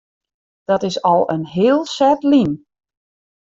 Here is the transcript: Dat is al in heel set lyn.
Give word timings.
Dat 0.63 0.83
is 0.83 1.01
al 1.01 1.25
in 1.35 1.43
heel 1.55 1.81
set 1.97 2.21
lyn. 2.31 2.51